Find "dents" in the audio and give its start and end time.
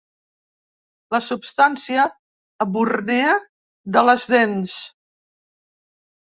4.33-4.75